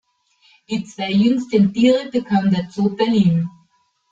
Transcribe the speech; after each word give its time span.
Die 0.67 0.83
zwei 0.83 1.11
jüngsten 1.11 1.71
Tiere 1.73 2.09
bekam 2.09 2.49
der 2.49 2.67
Zoo 2.71 2.89
Berlin. 2.95 3.47